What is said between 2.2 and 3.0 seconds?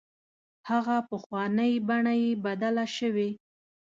یې بدله